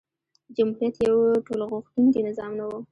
[0.55, 2.71] جمهوریت یو ټولغوښتونکی نظام نه و.